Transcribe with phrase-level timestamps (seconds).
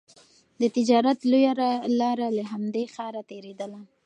[0.61, 1.53] د تجارت لویه
[1.99, 3.79] لاره له همدې ښاره تېرېدله.